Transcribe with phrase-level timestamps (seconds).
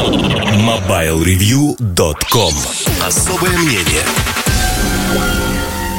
[0.00, 2.54] MobileReview.com
[3.06, 4.02] Особое мнение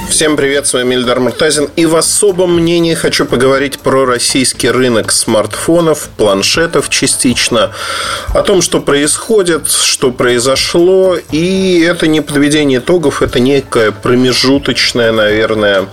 [0.09, 1.69] Всем привет, с вами Ильдар Муртазин.
[1.75, 7.73] И в особом мнении хочу поговорить про российский рынок смартфонов, планшетов частично,
[8.33, 11.15] о том, что происходит, что произошло.
[11.31, 15.85] И это не подведение итогов, это некое промежуточное, наверное,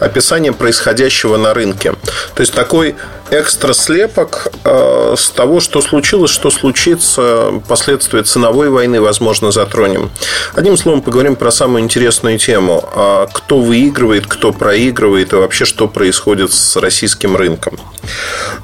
[0.00, 1.92] описание происходящего на рынке.
[2.34, 2.96] То есть такой
[3.30, 10.10] экстра слепок э, с того, что случилось, что случится, последствия ценовой войны, возможно, затронем.
[10.54, 12.84] Одним словом, поговорим про самую интересную тему.
[12.94, 17.78] А кто выигрывает, кто проигрывает и вообще, что происходит с российским рынком.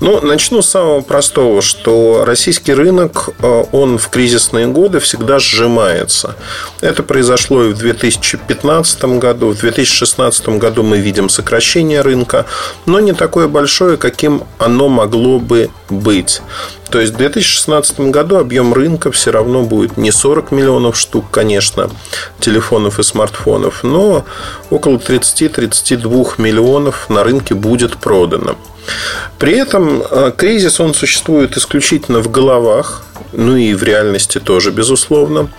[0.01, 6.35] Ну, начну с самого простого, что российский рынок, э, он в кризисные годы всегда сжимается.
[6.81, 9.51] Это произошло и в 2015 году.
[9.51, 12.47] В 2016 году мы видим сокращение рынка,
[12.87, 16.43] но не такое большое, каким оно могло бы быть.
[16.91, 21.91] То есть в 2016 году объем рынка все равно будет не 40 миллионов штук, конечно,
[22.41, 24.25] телефонов и смартфонов, но
[24.71, 28.57] около 30-32 миллионов на рынке будет продано.
[29.39, 35.51] При этом э, кризис, он существует исключительно в головах, ну и в реальности тоже, безусловно.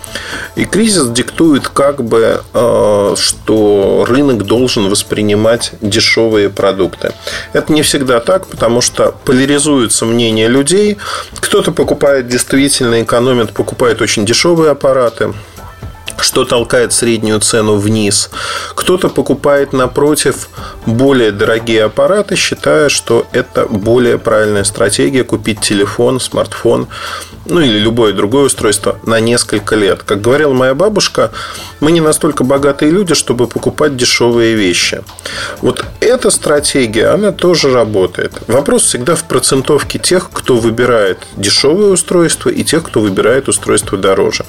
[0.56, 7.12] И кризис диктует как бы, э, что рынок должен воспринимать дешевые продукты.
[7.52, 10.98] Это не всегда так, потому что поляризуется мнение людей.
[11.40, 15.32] Кто-то покупает действительно, экономит, покупает очень дешевые аппараты,
[16.18, 18.30] что толкает среднюю цену вниз.
[18.74, 20.48] Кто-то покупает напротив
[20.86, 26.88] более дорогие аппараты, считая, что это более правильная стратегия купить телефон, смартфон,
[27.48, 30.02] ну или любое другое устройство на несколько лет.
[30.02, 31.30] Как говорила моя бабушка,
[31.80, 35.02] мы не настолько богатые люди, чтобы покупать дешевые вещи.
[35.60, 38.32] Вот эта стратегия, она тоже работает.
[38.46, 44.44] Вопрос всегда в процентовке тех, кто выбирает дешевое устройство и тех, кто выбирает устройство дороже.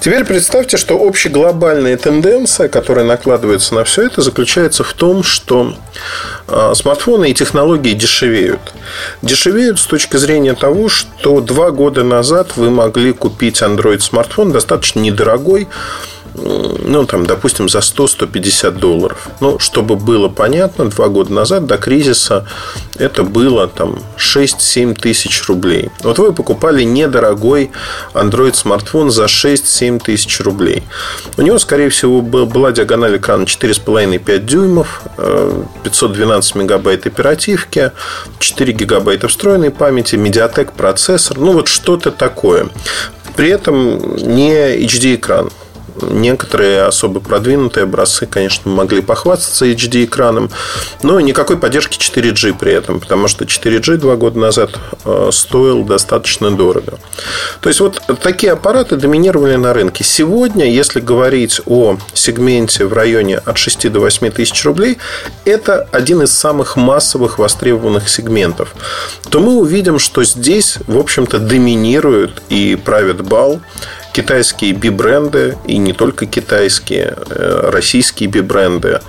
[0.00, 5.74] Теперь представьте, что общеглобальная тенденция, которая накладывается на все это, заключается в том, что
[6.48, 8.60] а, смартфоны и технологии дешевеют.
[9.22, 15.00] Дешевеют с точки зрения того, что два года назад вы могли купить Android смартфон достаточно
[15.00, 15.68] недорогой,
[16.34, 19.28] ну, там, допустим, за 100-150 долларов.
[19.40, 22.46] Ну, чтобы было понятно, два года назад до кризиса
[22.98, 25.90] это было там 6-7 тысяч рублей.
[26.02, 27.70] Вот вы покупали недорогой
[28.14, 30.82] Android смартфон за 6-7 тысяч рублей.
[31.36, 35.02] У него, скорее всего, была диагональ экрана 4,5-5 дюймов,
[35.84, 37.92] 512 э, мегабайт оперативки,
[38.38, 42.68] 4 гигабайта встроенной памяти, медиатек процессор, ну вот что-то такое.
[43.36, 44.52] При этом не
[44.84, 45.50] HD-экран.
[46.02, 50.50] Некоторые особо продвинутые образцы, конечно, могли похвастаться HD-экраном,
[51.02, 54.70] но никакой поддержки 4G при этом, потому что 4G два года назад
[55.04, 56.98] э, стоил достаточно дорого.
[57.60, 60.04] То есть, вот такие аппараты доминировали на рынке.
[60.04, 64.98] Сегодня, если говорить о сегменте в районе от 6 до 8 тысяч рублей,
[65.44, 68.74] это один из самых массовых востребованных сегментов,
[69.28, 73.60] то мы увидим, что здесь, в общем-то, доминируют и правят бал
[74.12, 79.00] китайские би-бренды, и не только китайские, э, российские би-бренды,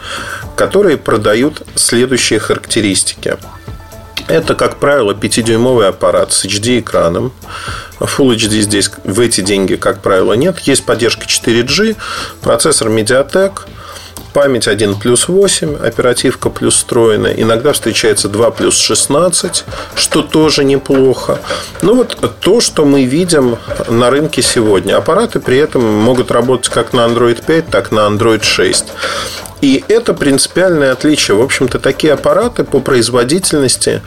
[0.55, 3.37] которые продают следующие характеристики.
[4.27, 7.33] Это, как правило, 5-дюймовый аппарат с HD-экраном.
[7.99, 10.59] Full HD здесь в эти деньги, как правило, нет.
[10.59, 11.97] Есть поддержка 4G,
[12.41, 13.61] процессор MediaTek–
[14.33, 17.33] память 1 плюс 8, оперативка плюс встроенная.
[17.33, 19.65] Иногда встречается 2 плюс 16,
[19.95, 21.39] что тоже неплохо.
[21.81, 24.97] Ну вот то, что мы видим на рынке сегодня.
[24.97, 28.85] Аппараты при этом могут работать как на Android 5, так на Android 6.
[29.61, 31.37] И это принципиальное отличие.
[31.37, 34.01] В общем-то, такие аппараты по производительности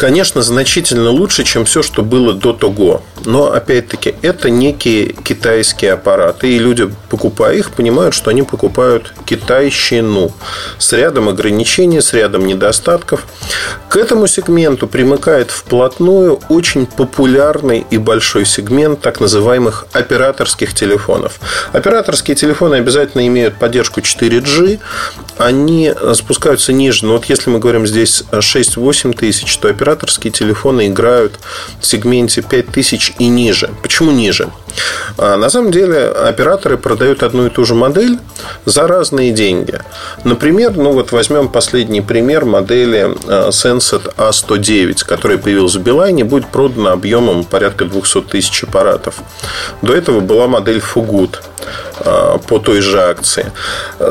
[0.00, 3.02] конечно, значительно лучше, чем все, что было до того.
[3.26, 6.48] Но, опять-таки, это некие китайские аппараты.
[6.48, 10.32] И люди, покупая их, понимают, что они покупают китайщину
[10.78, 13.26] с рядом ограничений, с рядом недостатков.
[13.90, 21.38] К этому сегменту примыкает вплотную очень популярный и большой сегмент так называемых операторских телефонов.
[21.72, 24.80] Операторские телефоны обязательно имеют поддержку 4G.
[25.36, 27.04] Они спускаются ниже.
[27.04, 31.38] Но вот если мы говорим здесь 6-8 тысяч, то оператор операторские телефоны играют
[31.80, 33.70] в сегменте 5000 и ниже.
[33.82, 34.48] Почему ниже?
[35.18, 38.18] А на самом деле операторы продают одну и ту же модель
[38.64, 39.80] за разные деньги.
[40.24, 46.46] Например, ну вот возьмем последний пример модели а, Sensat A109, которая появилась в Билайне, будет
[46.46, 49.16] продана объемом порядка 200 тысяч аппаратов.
[49.82, 51.38] До этого была модель Fugut
[51.98, 53.50] а, по той же акции.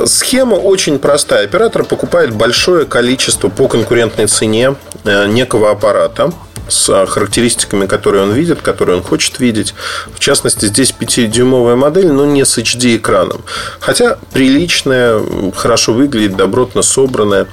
[0.05, 1.45] Схема очень простая.
[1.45, 6.31] Оператор покупает большое количество по конкурентной цене некого аппарата,
[6.69, 9.73] с характеристиками, которые он видит, которые он хочет видеть.
[10.13, 13.41] В частности, здесь 5-дюймовая модель, но не с HD-экраном.
[13.79, 15.21] Хотя приличная,
[15.55, 17.47] хорошо выглядит, добротно собранная.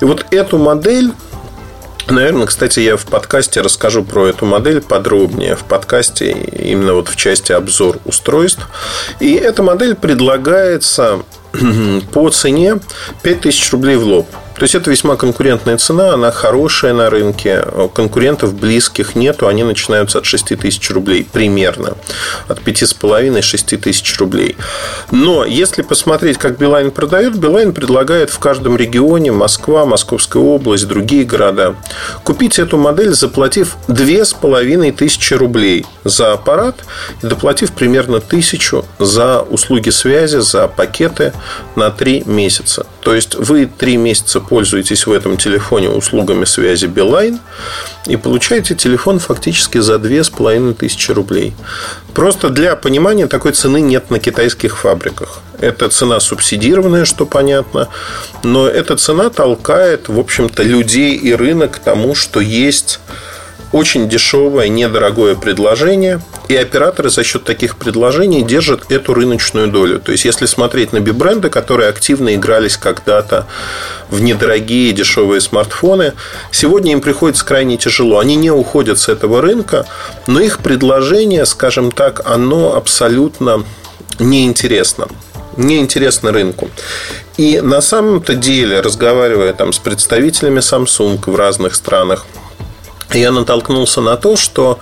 [0.00, 1.12] И вот эту модель
[2.08, 5.54] Наверное, кстати, я в подкасте расскажу про эту модель подробнее.
[5.54, 8.66] В подкасте именно вот в части обзор устройств.
[9.20, 11.20] И эта модель предлагается
[12.12, 12.80] по цене
[13.22, 14.26] 5000 рублей в лоб.
[14.60, 17.64] То есть это весьма конкурентная цена, она хорошая на рынке,
[17.94, 21.94] конкурентов близких нету, они начинаются от 6 тысяч рублей примерно,
[22.46, 24.56] от 5,5-6 тысяч рублей.
[25.10, 31.24] Но если посмотреть, как Билайн продает, Билайн предлагает в каждом регионе, Москва, Московская область, другие
[31.24, 31.74] города,
[32.22, 36.84] купить эту модель, заплатив 2,5 тысячи рублей за аппарат
[37.22, 41.32] и доплатив примерно тысячу за услуги связи, за пакеты
[41.76, 42.84] на 3 месяца.
[43.02, 47.38] То есть вы 3 месяца пользуетесь в этом телефоне услугами связи Билайн
[48.06, 51.54] и получаете телефон фактически за 2500 рублей.
[52.14, 55.40] Просто для понимания такой цены нет на китайских фабриках.
[55.58, 57.88] Это цена субсидированная, что понятно,
[58.42, 63.00] но эта цена толкает, в общем-то, людей и рынок к тому, что есть
[63.72, 70.00] очень дешевое, недорогое предложение, и операторы за счет таких предложений держат эту рыночную долю.
[70.00, 73.46] То есть, если смотреть на бибренды, которые активно игрались когда-то
[74.08, 76.14] в недорогие дешевые смартфоны,
[76.50, 78.18] сегодня им приходится крайне тяжело.
[78.18, 79.86] Они не уходят с этого рынка,
[80.26, 83.64] но их предложение, скажем так, оно абсолютно
[84.18, 85.06] неинтересно
[85.56, 86.70] неинтересно рынку.
[87.36, 92.24] И на самом-то деле, разговаривая там с представителями Samsung в разных странах,
[93.14, 94.78] я натолкнулся на то, что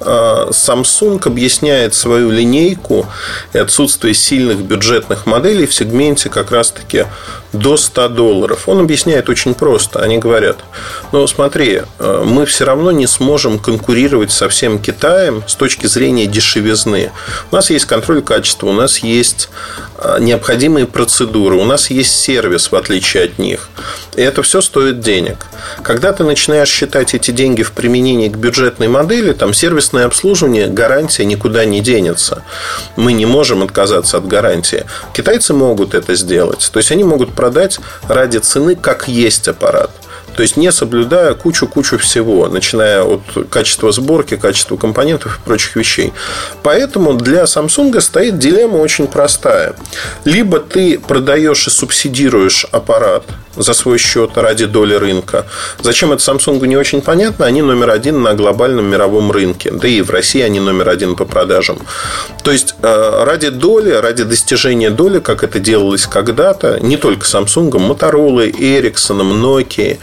[0.00, 3.06] Samsung объясняет свою линейку
[3.52, 7.06] и отсутствие сильных бюджетных моделей в сегменте как раз-таки
[7.52, 8.68] до 100 долларов.
[8.68, 10.00] Он объясняет очень просто.
[10.00, 10.58] Они говорят,
[11.12, 16.26] ну смотри, э, мы все равно не сможем конкурировать со всем Китаем с точки зрения
[16.26, 17.10] дешевизны.
[17.50, 19.48] У нас есть контроль качества, у нас есть
[19.98, 23.70] э, необходимые процедуры, у нас есть сервис, в отличие от них.
[24.14, 25.46] И это все стоит денег.
[25.82, 29.54] Когда ты начинаешь считать эти деньги в применении к бюджетной модели, там
[29.88, 32.42] сервисное обслуживание, гарантия никуда не денется.
[32.96, 34.84] Мы не можем отказаться от гарантии.
[35.14, 36.70] Китайцы могут это сделать.
[36.72, 39.90] То есть они могут продать ради цены, как есть аппарат.
[40.36, 46.12] То есть не соблюдая кучу-кучу всего, начиная от качества сборки, качества компонентов и прочих вещей.
[46.62, 49.74] Поэтому для Samsung стоит дилемма очень простая.
[50.24, 53.24] Либо ты продаешь и субсидируешь аппарат
[53.58, 55.46] за свой счет ради доли рынка.
[55.82, 57.46] Зачем это Samsung не очень понятно.
[57.46, 59.70] Они номер один на глобальном мировом рынке.
[59.70, 61.78] Да и в России они номер один по продажам.
[62.42, 67.70] То есть э, ради доли, ради достижения доли, как это делалось когда-то, не только Samsung,
[67.70, 69.98] Motorola, Ericsson, Nokia,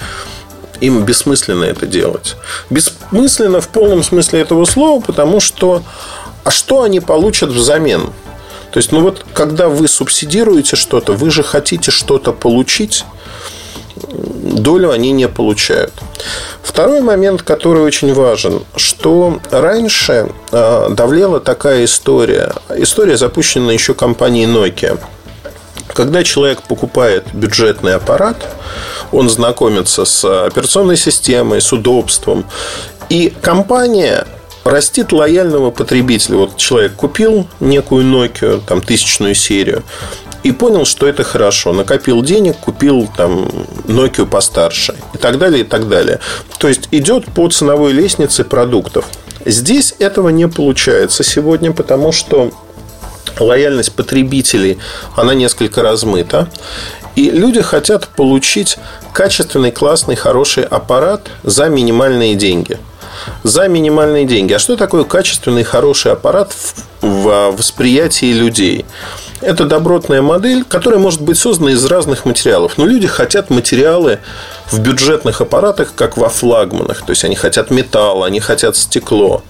[0.81, 2.36] им бессмысленно это делать.
[2.69, 5.84] Бессмысленно в полном смысле этого слова, потому что
[6.44, 8.12] а что они получат взамен?
[8.75, 13.06] То есть, ну вот, когда вы субсидируете что-то, вы же хотите что-то получить,
[13.95, 15.94] долю они не получают.
[16.62, 22.51] Второй момент, который очень важен, что раньше а, давлела такая история.
[22.75, 25.00] История запущена еще компанией Nokia.
[25.94, 28.45] Когда человек покупает бюджетный аппарат,
[29.13, 32.44] он знакомится с операционной системой, с удобством.
[33.07, 34.28] И компания
[34.65, 36.38] растит лояльного потребителя.
[36.38, 39.83] Вот человек купил некую Nokia, там, тысячную серию,
[40.44, 41.71] и понял, что это хорошо.
[41.71, 43.45] Накопил денег, купил там
[43.85, 46.19] Nokia постарше и так далее, и так далее.
[46.57, 49.06] То есть идет по ценовой лестнице продуктов.
[49.45, 52.51] Здесь этого не получается сегодня, потому что
[53.40, 54.80] лояльность потребителей,
[55.16, 56.49] она несколько размыта.
[57.16, 58.78] И люди хотят получить
[59.13, 62.78] качественный, классный, хороший аппарат за минимальные деньги.
[63.44, 64.54] За минимальные деньги.
[64.54, 66.54] А что такое качественный, хороший аппарат
[67.02, 68.86] в восприятии людей?
[69.42, 72.78] Это добротная модель, которая может быть создана из разных материалов.
[72.78, 74.19] Но люди хотят материалы
[74.72, 77.06] в бюджетных аппаратах, как во флагманах.
[77.06, 79.44] То есть они хотят металл, они хотят стекло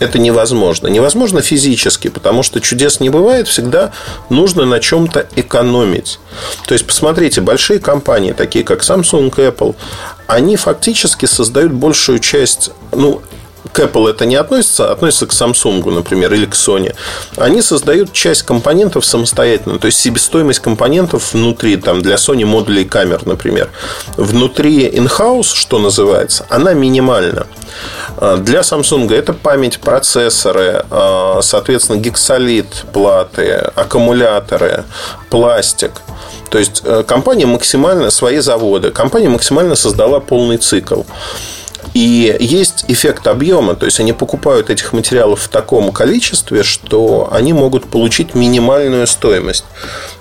[0.00, 0.88] это невозможно.
[0.88, 3.92] Невозможно физически, потому что чудес не бывает, всегда
[4.30, 6.18] нужно на чем-то экономить.
[6.66, 9.76] То есть, посмотрите, большие компании, такие как Samsung, Apple,
[10.30, 13.22] они фактически создают большую часть, ну,
[13.72, 16.94] к Apple это не относится, относится к Samsung, например, или к Sony.
[17.36, 19.78] Они создают часть компонентов самостоятельно.
[19.78, 23.70] То есть себестоимость компонентов внутри, там, для Sony модулей камер, например,
[24.16, 27.46] внутри in-house, что называется, она минимальна.
[28.16, 34.84] А, для Samsung это память, процессоры, а, соответственно, гексолит, платы, аккумуляторы,
[35.30, 35.92] пластик.
[36.50, 41.02] То есть э, компания максимально, свои заводы, компания максимально создала полный цикл.
[41.94, 47.52] И есть эффект объема, то есть они покупают этих материалов в таком количестве, что они
[47.52, 49.64] могут получить минимальную стоимость.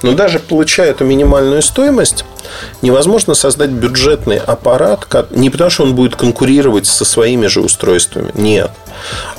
[0.01, 2.25] Но даже получая эту минимальную стоимость,
[2.81, 8.31] невозможно создать бюджетный аппарат не потому, что он будет конкурировать со своими же устройствами.
[8.33, 8.71] Нет.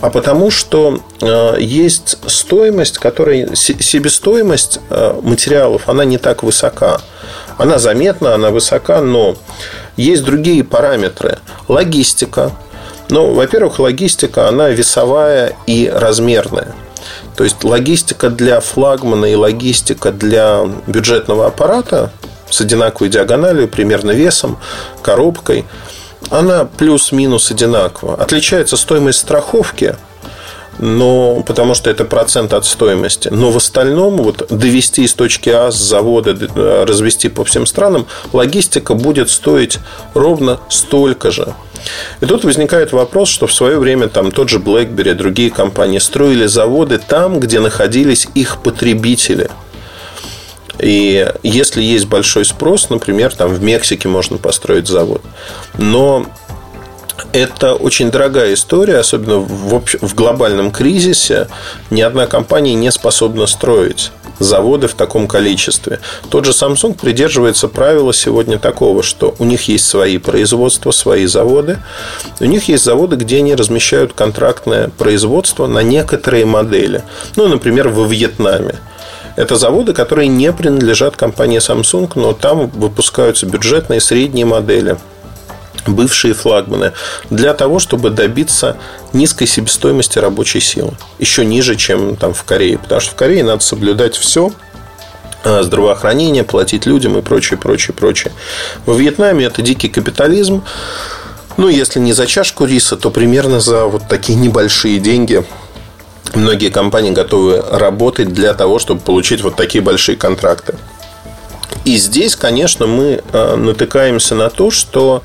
[0.00, 7.00] А потому что э, есть стоимость, которая себестоимость э, материалов, она не так высока.
[7.58, 9.36] Она заметна, она высока, но
[9.96, 11.38] есть другие параметры.
[11.68, 12.52] Логистика.
[13.08, 16.74] Ну, во-первых, логистика, она весовая и размерная.
[17.36, 22.12] То есть логистика для флагмана и логистика для бюджетного аппарата
[22.50, 24.58] с одинаковой диагональю, примерно весом,
[25.02, 25.64] коробкой,
[26.30, 28.14] она плюс-минус одинакова.
[28.14, 29.96] Отличается стоимость страховки–
[30.80, 33.28] но потому что это процент от стоимости.
[33.28, 38.06] Но в остальном вот довести из точки А с завода, э, развести по всем странам,
[38.32, 39.78] логистика будет стоить
[40.14, 41.54] ровно столько же.
[42.20, 46.46] И тут возникает вопрос, что в свое время там тот же BlackBerry, другие компании строили
[46.46, 49.50] заводы там, где находились их потребители.
[50.78, 55.20] И если есть большой спрос, например, там в Мексике можно построить завод.
[55.76, 56.24] Но
[57.32, 59.96] это очень дорогая история, особенно в, общ...
[60.00, 61.48] в глобальном кризисе.
[61.90, 66.00] Ни одна компания не способна строить заводы в таком количестве.
[66.30, 71.78] Тот же Samsung придерживается правила сегодня такого, что у них есть свои производства, свои заводы.
[72.40, 77.02] У них есть заводы, где они размещают контрактное производство на некоторые модели.
[77.36, 78.76] Ну, например, во Вьетнаме.
[79.36, 84.96] Это заводы, которые не принадлежат компании Samsung, но там выпускаются бюджетные средние модели
[85.88, 86.92] бывшие флагманы,
[87.30, 88.76] для того, чтобы добиться
[89.12, 90.92] низкой себестоимости рабочей силы.
[91.18, 92.78] Еще ниже, чем там в Корее.
[92.78, 94.52] Потому что в Корее надо соблюдать все,
[95.44, 98.32] а, здравоохранение, платить людям и прочее, прочее, прочее.
[98.86, 100.62] Во Вьетнаме это дикий капитализм.
[101.56, 105.44] Ну, если не за чашку риса, то примерно за вот такие небольшие деньги
[106.34, 110.74] многие компании готовы работать для того, чтобы получить вот такие большие контракты.
[111.84, 115.22] И здесь, конечно, мы а, натыкаемся на то, что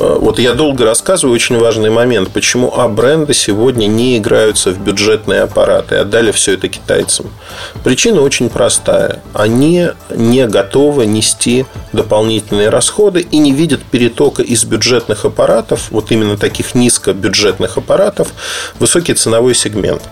[0.00, 5.42] Э, вот я долго рассказываю очень важный момент, почему А-бренды сегодня не играются в бюджетные
[5.42, 7.30] аппараты, отдали все это китайцам.
[7.84, 9.22] Причина очень простая.
[9.34, 16.38] Они не готовы нести дополнительные расходы и не видят перетока из бюджетных аппаратов, вот именно
[16.38, 18.28] таких низкобюджетных аппаратов,
[18.78, 20.02] высокий ценовой сегмент.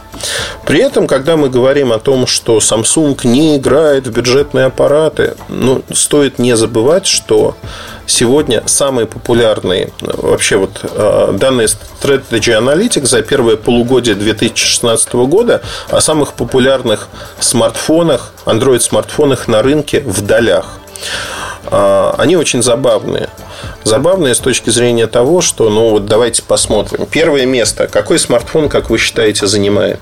[0.65, 5.83] При этом, когда мы говорим о том, что Samsung не играет в бюджетные аппараты, ну,
[5.93, 7.57] стоит не забывать, что
[8.07, 16.01] сегодня самые популярные, вообще вот э, данные Strategy Analytics за первое полугодие 2016 года о
[16.01, 17.09] самых популярных
[17.39, 20.79] смартфонах, Android-смартфонах на рынке в долях.
[21.71, 23.29] А, они очень забавные.
[23.85, 27.07] Забавные с точки зрения того, что, ну вот давайте посмотрим.
[27.07, 27.87] Первое место.
[27.87, 30.01] Какой смартфон, как вы считаете, занимает?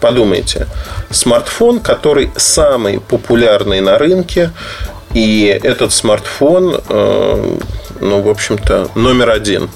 [0.00, 0.66] Подумайте.
[1.10, 4.50] Смартфон, который самый популярный на рынке,
[5.14, 7.58] и этот смартфон, э,
[8.00, 9.70] ну, в общем-то, номер один.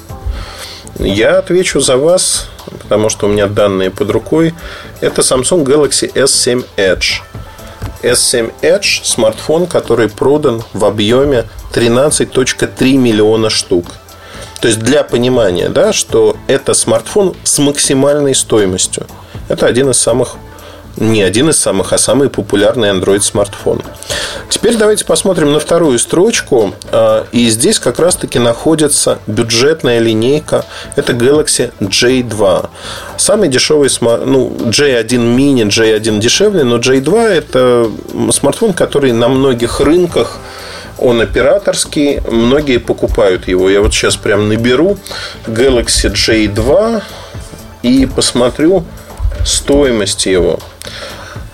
[0.99, 2.49] Я отвечу за вас,
[2.83, 4.53] потому что у меня данные под рукой.
[5.01, 7.23] Это Samsung Galaxy S7 Edge.
[8.03, 13.87] S7 Edge– смартфон, который продан в объеме 13.3 миллиона штук.
[14.61, 19.07] То есть для понимания, да, что это смартфон с максимальной стоимостью.
[19.49, 20.37] Это один из самых
[21.01, 23.83] не один из самых, а самый популярный Android смартфон.
[24.51, 26.75] Теперь давайте посмотрим на вторую строчку.
[26.91, 30.65] А, и здесь как раз-таки находится бюджетная линейка.
[30.97, 32.69] Это Galaxy J2.
[33.17, 37.91] Самый дешевый смартфон, ну, J1 mini, J1 дешевле, но J2 это
[38.33, 40.39] смартфон, который на многих рынках
[40.99, 43.71] он операторский, многие покупают его.
[43.71, 44.99] Я вот сейчас прям наберу
[45.47, 47.03] Galaxy J2
[47.83, 48.85] и посмотрю
[49.45, 50.59] стоимость его.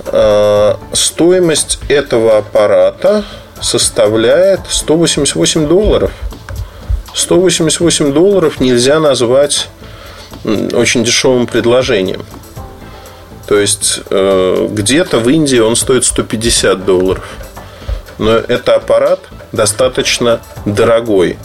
[0.07, 3.25] Э, стоимость этого аппарата
[3.61, 6.13] составляет 188 долларов.
[7.15, 9.69] 188 долларов нельзя назвать
[10.45, 12.25] очень дешевым предложением.
[13.47, 17.25] То есть э, где-то в Индии он стоит 150 долларов.
[18.19, 19.21] Но это аппарат
[19.53, 21.39] достаточно дорогой.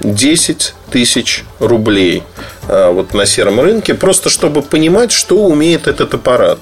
[0.00, 2.22] 10 тысяч рублей
[2.70, 6.58] вот на сером рынке, просто чтобы понимать, что умеет этот аппарат.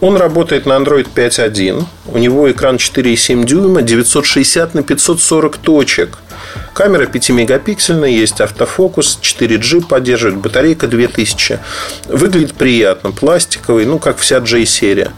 [0.00, 1.84] Он работает на Android 5.1.
[2.06, 6.18] У него экран 4,7 дюйма, 960 на 540 точек.
[6.72, 11.58] Камера 5-мегапиксельная, есть автофокус, 4G поддерживает, батарейка 2000.
[12.06, 15.10] Выглядит приятно, пластиковый, ну, как вся J-серия.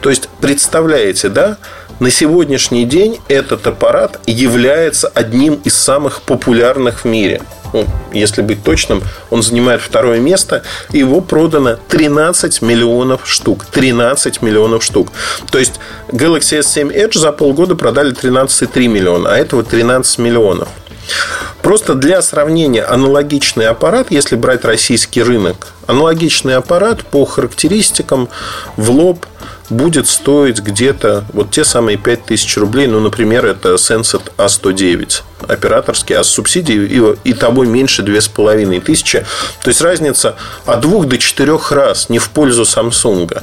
[0.00, 1.58] То есть, представляете, да,
[2.00, 8.62] на сегодняшний день этот аппарат является одним из самых популярных в мире– ну, если быть
[8.62, 13.64] точным, он занимает второе место, его продано 13 миллионов штук.
[13.70, 15.08] 13 миллионов штук.
[15.50, 20.68] То есть Galaxy S7 Edge за полгода продали 13,3 миллиона, а этого 13 миллионов.
[21.62, 28.28] Просто для сравнения аналогичный аппарат, если брать российский рынок, аналогичный аппарат по характеристикам
[28.76, 29.26] в лоб
[29.70, 32.86] будет стоить где-то вот те самые 5000 рублей.
[32.86, 39.24] Ну, например, это Sensat A109 операторский, а с субсидией и, и того меньше 2500.
[39.62, 43.42] То есть разница от 2 до 4 раз не в пользу Samsung.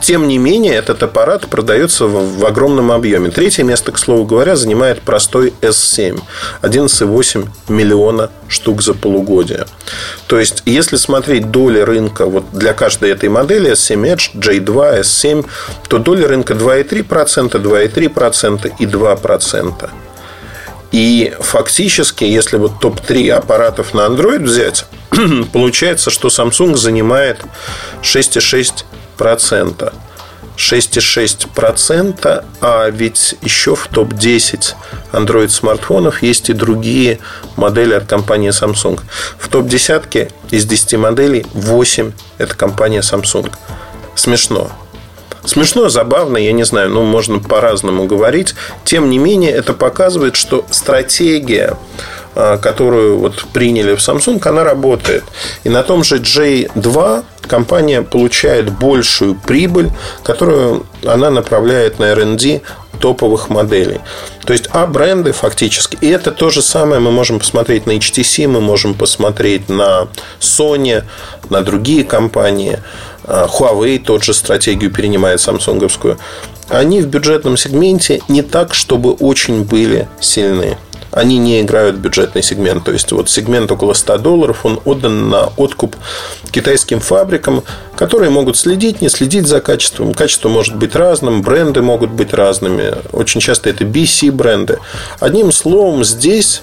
[0.00, 3.30] Тем не менее, этот аппарат продается в, в огромном объеме.
[3.30, 6.20] Третье место, к слову говоря, занимает простой S7.
[6.60, 9.64] 11,8 миллиона штук за полугодие.
[10.26, 15.46] То есть, если смотреть доли рынка вот для каждой этой модели S7 Edge, J2, S7,
[15.88, 19.90] то доля рынка 2,3%, 2,3% и 2%.
[20.94, 24.86] И фактически, если вот топ-3 аппаратов на Android взять,
[25.52, 27.40] получается, что Samsung занимает
[28.00, 29.92] 6,6%.
[30.56, 34.74] 6,6%, а ведь еще в топ-10
[35.12, 37.18] Android смартфонов есть и другие
[37.56, 39.00] модели от компании Samsung.
[39.36, 43.52] В топ-10 из 10 моделей 8 это компания Samsung.
[44.14, 44.70] Смешно.
[45.44, 48.54] Смешно, забавно, я не знаю, ну, можно по-разному говорить.
[48.84, 51.76] Тем не менее, это показывает, что стратегия
[52.36, 55.22] а, которую вот приняли в Samsung, она работает.
[55.62, 59.90] И на том же J2 компания получает большую прибыль,
[60.24, 62.62] которую она направляет на R&D
[62.98, 64.00] топовых моделей.
[64.46, 65.96] То есть, а бренды фактически.
[66.00, 70.08] И это то же самое мы можем посмотреть на HTC, мы можем посмотреть на
[70.40, 71.04] Sony,
[71.50, 72.80] на другие компании.
[73.26, 76.18] Huawei тот же стратегию перенимает самсунговскую.
[76.68, 80.76] Они в бюджетном сегменте не так, чтобы очень были сильны
[81.14, 82.84] они не играют в бюджетный сегмент.
[82.84, 85.96] То есть, вот сегмент около 100 долларов, он отдан на откуп
[86.50, 87.62] китайским фабрикам,
[87.96, 90.12] которые могут следить, не следить за качеством.
[90.12, 92.94] Качество может быть разным, бренды могут быть разными.
[93.12, 94.78] Очень часто это BC бренды.
[95.20, 96.62] Одним словом, здесь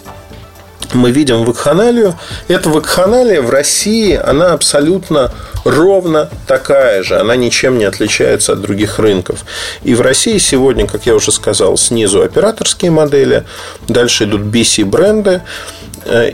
[0.93, 2.17] мы видим вакханалию.
[2.47, 5.31] Эта вакханалия в России, она абсолютно
[5.63, 7.19] ровно такая же.
[7.19, 9.45] Она ничем не отличается от других рынков.
[9.83, 13.45] И в России сегодня, как я уже сказал, снизу операторские модели,
[13.87, 15.41] дальше идут BC-бренды.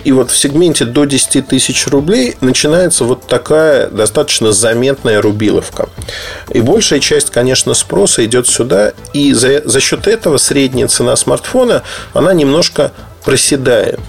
[0.06, 5.90] И вот в сегменте до 10 тысяч рублей начинается вот такая достаточно заметная рубиловка.
[6.50, 8.94] И большая часть, конечно, спроса идет сюда.
[9.12, 12.94] И за, за счет этого средняя цена смартфона, она немножко
[13.26, 14.00] проседает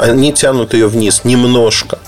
[0.00, 1.98] они тянут ее вниз немножко.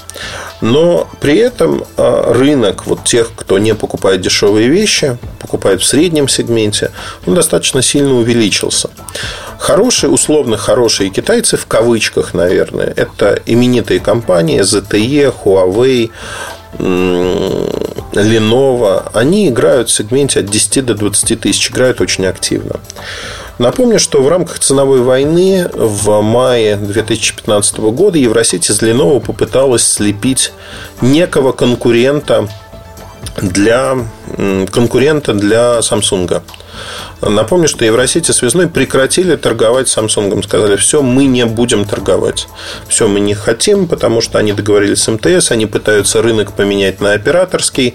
[0.60, 6.28] Но при этом а, рынок вот тех, кто не покупает дешевые вещи, покупает в среднем
[6.28, 6.92] сегменте,
[7.26, 8.90] он достаточно сильно увеличился.
[9.58, 16.10] Хорошие, условно хорошие китайцы, в кавычках, наверное, это именитые компании ZTE, Huawei,
[18.12, 22.80] Lenovo, они играют в сегменте от 10 до 20 тысяч, играют очень активно.
[23.58, 30.52] Напомню, что в рамках ценовой войны в мае 2015 года Евросеть из Lenovo попыталась слепить
[31.00, 32.48] некого конкурента
[33.40, 33.96] для
[34.72, 36.42] конкурента для Samsung.
[37.20, 40.42] Напомню, что Евросети связной прекратили торговать Samsung.
[40.42, 42.48] Сказали, все, мы не будем торговать.
[42.88, 47.12] Все, мы не хотим, потому что они договорились с МТС, они пытаются рынок поменять на
[47.12, 47.94] операторский.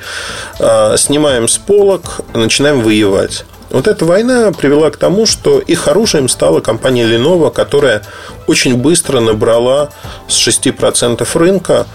[0.59, 3.45] А, снимаем с полок, начинаем воевать.
[3.69, 8.03] Вот эта война привела к тому, что их оружием стала компания Lenovo, которая
[8.47, 9.89] очень быстро набрала
[10.27, 11.85] с 6% рынка,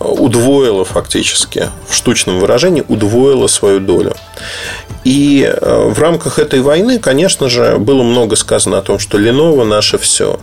[0.00, 4.14] удвоила фактически, в штучном выражении, удвоила свою долю.
[5.04, 9.64] И э, в рамках этой войны, конечно же, было много сказано о том, что Lenovo
[9.64, 10.38] наше все.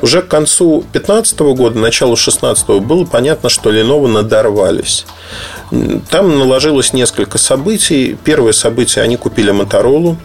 [0.00, 5.04] Уже к концу 2015 года, началу 2016 было понятно, что Lenovo надорвались.
[6.08, 8.16] Там наложилось несколько событий.
[8.24, 10.16] Первое событие, они купили Моторолу.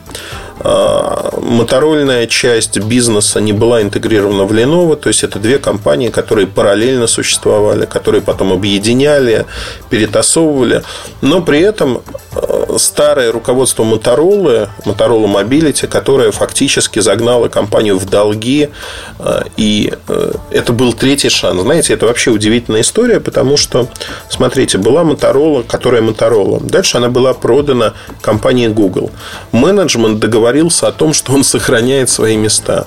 [0.62, 6.48] А, моторольная часть бизнеса не была интегрирована в Lenovo, то есть это две компании, которые
[6.48, 9.46] параллельно существовали, которые потом объединяли,
[9.90, 10.84] перетасовывали,
[11.22, 12.02] но при этом
[12.34, 18.70] а, старое руководство Motorola, Motorola Mobility, которое фактически загнало компанию в долги,
[19.20, 19.94] а, и
[20.52, 21.62] это был третий шанс.
[21.62, 23.90] Знаете, это вообще удивительная история, потому что,
[24.30, 26.64] смотрите, была Motorola, которая Motorola.
[26.66, 29.12] Дальше она была продана компании Google.
[29.52, 32.86] Менеджмент договорился договорился о том, что он сохраняет свои места.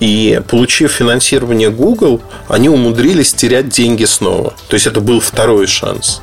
[0.00, 4.52] И получив финансирование Google, они умудрились терять деньги снова.
[4.68, 6.20] То есть это был второй шанс.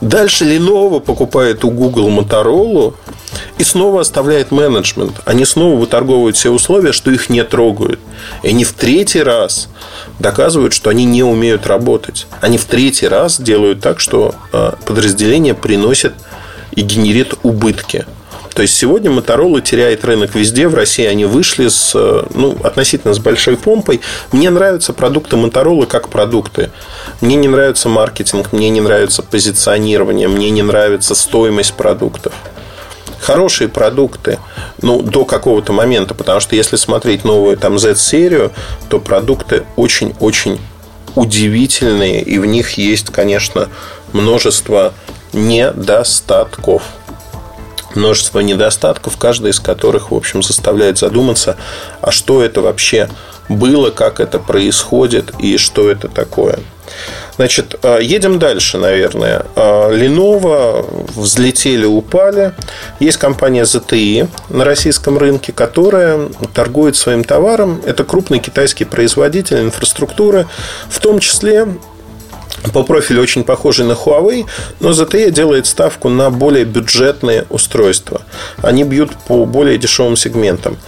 [0.00, 2.94] Дальше Lenovo покупает у Google Motorola.
[3.58, 5.20] И снова оставляет менеджмент.
[5.24, 7.98] Они снова выторговывают все условия, что их не трогают.
[8.42, 9.68] И они в третий раз
[10.20, 12.26] доказывают, что они не умеют работать.
[12.40, 16.14] Они в третий раз делают так, что а, подразделение приносит
[16.72, 18.06] и генерит убытки.
[18.54, 20.68] То есть сегодня Motorola теряет рынок везде.
[20.68, 24.00] В России они вышли с, э, ну, относительно с большой помпой.
[24.30, 26.70] Мне нравятся продукты Motorola как продукты.
[27.20, 32.32] Мне не нравится маркетинг, мне не нравится позиционирование, мне не нравится стоимость продуктов.
[33.18, 34.38] Хорошие продукты,
[34.82, 38.52] ну, до какого-то момента, потому что если смотреть новую там Z-серию,
[38.88, 40.60] то продукты очень-очень
[41.16, 43.68] удивительные, и в них есть, конечно,
[44.12, 44.92] множество
[45.32, 46.82] недостатков
[47.96, 51.56] множество недостатков, каждый из которых, в общем, заставляет задуматься,
[52.00, 53.08] а что это вообще
[53.48, 56.58] было, как это происходит и что это такое.
[57.36, 59.44] Значит, а, едем дальше, наверное.
[59.56, 62.52] А, Lenovo взлетели, упали.
[63.00, 67.82] Есть компания ZTE на российском рынке, которая торгует своим товаром.
[67.84, 70.46] Это крупный китайский производитель инфраструктуры,
[70.88, 71.66] в том числе
[72.72, 74.46] по профилю очень похожий на Huawei,
[74.80, 78.22] но ZTE делает ставку на более бюджетные устройства.
[78.62, 80.78] Они бьют по более дешевым сегментам.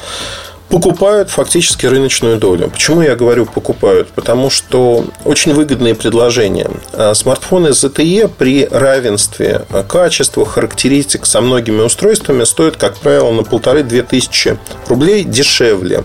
[0.69, 2.69] Покупают фактически рыночную долю.
[2.69, 4.09] Почему я говорю покупают?
[4.09, 6.69] Потому что очень выгодные предложения.
[6.93, 14.03] А смартфоны ZTE при равенстве качества, характеристик со многими устройствами стоят, как правило, на полторы-две
[14.03, 14.59] тысячи
[14.89, 16.05] рублей дешевле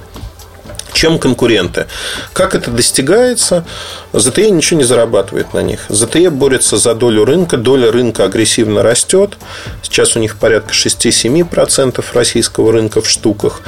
[0.93, 1.87] чем конкуренты.
[2.33, 3.65] Как это достигается?
[4.13, 5.85] ZTE ничего не зарабатывает на них.
[5.89, 7.57] ZTE борется за долю рынка.
[7.57, 9.37] Доля рынка агрессивно растет.
[9.81, 13.61] Сейчас у них порядка 6-7% российского рынка в штуках.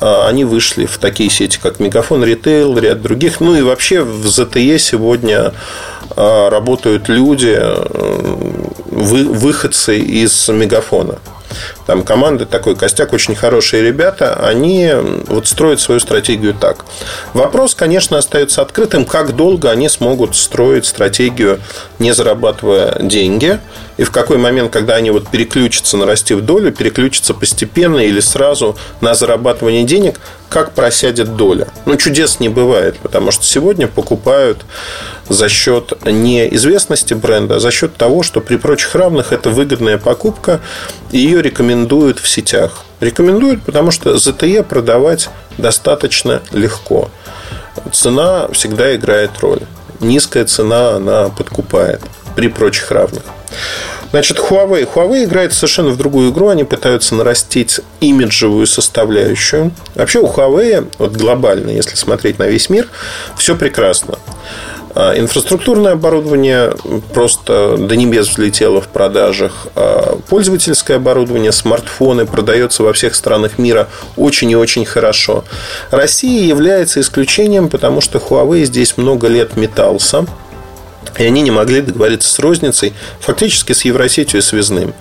[0.00, 3.40] А, они вышли в такие сети, как Мегафон Ритейл, ряд других.
[3.40, 5.52] Ну и вообще в ZTE сегодня
[6.16, 7.60] а, работают люди,
[8.90, 11.18] выходцы из Мегафона.
[11.86, 14.90] Там команды, такой костяк, очень хорошие ребята, они
[15.26, 16.84] вот строят свою стратегию так.
[17.34, 21.60] Вопрос, конечно, остается открытым, как долго они смогут строить стратегию,
[21.98, 23.60] не зарабатывая деньги,
[23.96, 29.14] и в какой момент, когда они вот переключатся, нарастив долю, переключатся постепенно или сразу на
[29.14, 31.68] зарабатывание денег, как просядет доля.
[31.86, 34.64] Ну, чудес не бывает, потому что сегодня покупают
[35.28, 39.98] за счет не известности бренда, а за счет того, что при прочих равных это выгодная
[39.98, 40.60] покупка,
[41.10, 42.84] и ее рекомендуют в сетях.
[43.00, 45.28] Рекомендуют, потому что ZTE продавать
[45.58, 47.10] достаточно легко.
[47.92, 49.60] Цена всегда играет роль.
[50.00, 52.02] Низкая цена, она подкупает
[52.34, 53.22] при прочих равных.
[54.10, 54.88] Значит, Huawei.
[54.92, 56.48] Huawei играет совершенно в другую игру.
[56.48, 59.72] Они пытаются нарастить имиджевую составляющую.
[59.94, 62.88] Вообще у Huawei, вот глобально, если смотреть на весь мир,
[63.36, 64.18] все прекрасно.
[64.98, 66.72] А, инфраструктурное оборудование
[67.12, 69.66] просто до небес взлетело в продажах.
[69.74, 75.44] А, пользовательское оборудование, смартфоны продается во всех странах мира очень и очень хорошо.
[75.90, 80.24] Россия является исключением, потому что Huawei здесь много лет метался.
[81.18, 84.94] И они не могли договориться с розницей, фактически с Евросетью и связным.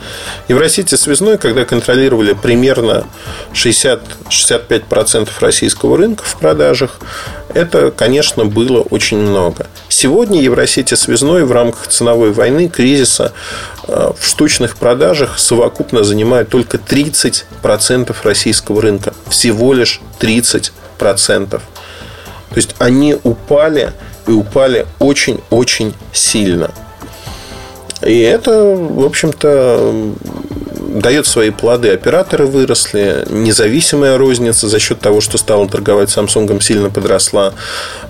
[0.48, 3.06] Евросеть связной, когда контролировали примерно
[3.54, 7.00] 60-65% российского рынка в продажах,
[7.54, 9.68] это, конечно, было очень много.
[9.88, 13.34] Сегодня Евросеть связной в рамках ценовой войны, кризиса
[13.88, 19.14] э, в штучных продажах совокупно занимает только 30% российского рынка.
[19.30, 20.72] Всего лишь 30%.
[21.48, 21.62] То
[22.56, 23.94] есть они упали
[24.28, 26.72] и упали очень-очень сильно.
[28.02, 30.14] И это, в общем-то,
[30.96, 31.90] дает свои плоды.
[31.90, 37.54] Операторы выросли, независимая розница за счет того, что стала торговать Samsung, сильно подросла.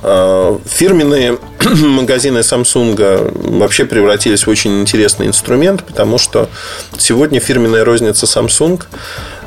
[0.04, 6.49] А, фирменные магазины Samsung вообще превратились в очень интересный инструмент, потому что
[6.97, 8.84] сегодня фирменная розница Samsung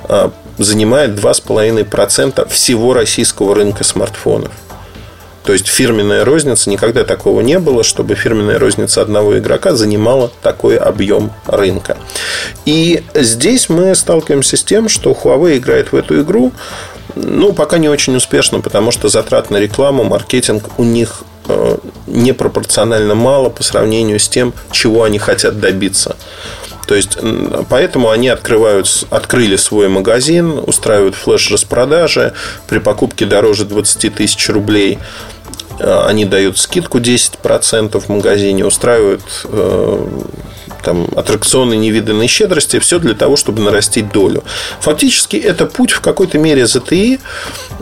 [0.04, 4.52] а, занимает 2,5% всего российского рынка смартфонов.
[5.48, 10.76] То есть фирменная розница, никогда такого не было, чтобы фирменная розница одного игрока занимала такой
[10.76, 11.96] объем рынка.
[12.66, 16.52] И здесь мы сталкиваемся с тем, что Huawei играет в эту игру,
[17.14, 23.14] ну, пока не очень успешно, потому что затрат на рекламу, маркетинг у них э, непропорционально
[23.14, 26.16] мало по сравнению с тем, чего они хотят добиться.
[26.87, 27.18] То есть,
[27.68, 32.32] поэтому они открывают, открыли свой магазин, устраивают флеш-распродажи
[32.66, 34.98] при покупке дороже 20 тысяч рублей–
[35.80, 40.06] они дают скидку 10% в магазине, устраивают э,
[40.82, 44.42] там, аттракционы невиданной щедрости, все для того, чтобы нарастить долю.
[44.80, 47.20] Фактически это путь в какой-то мере ZTI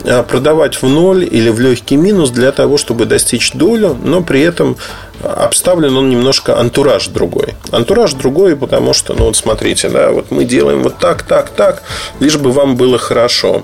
[0.05, 4.41] а, продавать в ноль или в легкий минус для того, чтобы достичь долю, но при
[4.41, 4.77] этом
[5.23, 7.55] обставлен он немножко антураж другой.
[7.71, 11.83] Антураж другой, потому что, ну вот смотрите, да, вот мы делаем вот так, так, так,
[12.21, 13.63] лишь бы вам было хорошо.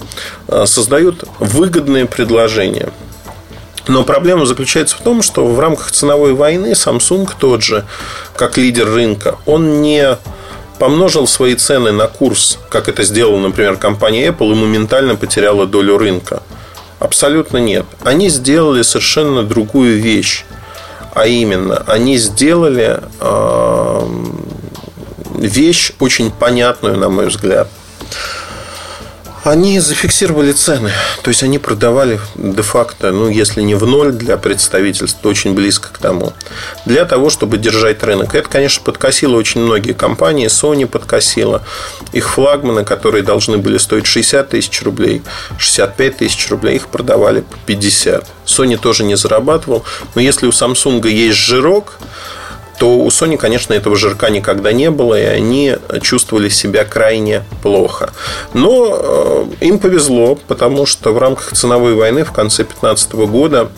[0.64, 2.90] Создают выгодные предложения.
[3.88, 7.84] Но проблема заключается в том, что в рамках ценовой войны Samsung тот же,
[8.36, 10.18] как лидер рынка, он не
[10.78, 15.98] помножил свои цены на курс, как это сделала, например, компания Apple, и моментально потеряла долю
[15.98, 16.42] рынка.
[16.98, 17.86] Абсолютно нет.
[18.04, 20.44] Они сделали совершенно другую вещь.
[21.14, 24.00] А именно, они сделали э,
[25.34, 27.68] вещь очень понятную, на мой взгляд–
[29.44, 30.92] они зафиксировали цены.
[31.22, 35.88] То есть они продавали де-факто, ну, если не в ноль для представительств, то очень близко
[35.92, 36.32] к тому.
[36.86, 38.34] Для того, чтобы держать рынок.
[38.34, 40.46] Это, конечно, подкосило очень многие компании.
[40.46, 41.62] Sony подкосила.
[42.12, 45.22] Их флагманы, которые должны были стоить 60 тысяч рублей,
[45.58, 48.26] 65 тысяч рублей, их продавали по 50.
[48.46, 49.84] Sony тоже не зарабатывал.
[50.14, 51.98] Но если у Samsung есть жирок,
[52.82, 58.10] то у Sony, конечно, этого жирка никогда не было, и они чувствовали себя крайне плохо.
[58.54, 58.98] Но
[59.60, 63.70] э, им повезло, потому что в рамках ценовой войны в конце 2015 года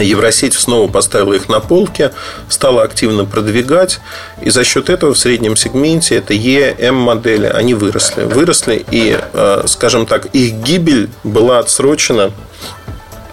[0.00, 2.10] Евросеть снова поставила их на полке,
[2.48, 4.00] стала активно продвигать,
[4.42, 8.24] и за счет этого в среднем сегменте это E, M модели, они выросли.
[8.24, 12.32] Выросли, и, э, скажем так, их гибель была отсрочена